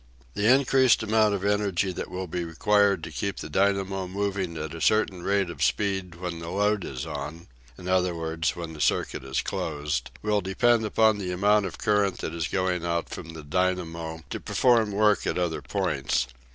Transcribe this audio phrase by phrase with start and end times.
[0.33, 4.73] The increased amount of energy that will be required to keep the dynamo moving at
[4.73, 7.45] a certain rate of speed when the load is on
[7.77, 12.17] in other words, when the circuit is closed will depend upon the amount of current
[12.17, 16.25] that is going out from the dynamo to perform work at other points.